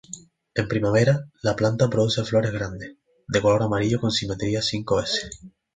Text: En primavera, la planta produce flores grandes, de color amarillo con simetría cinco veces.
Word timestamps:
En 0.55 0.67
primavera, 0.71 1.13
la 1.43 1.53
planta 1.55 1.87
produce 1.87 2.23
flores 2.23 2.51
grandes, 2.51 2.95
de 3.27 3.39
color 3.39 3.61
amarillo 3.61 3.99
con 4.01 4.09
simetría 4.09 4.59
cinco 4.63 4.95
veces. 4.95 5.29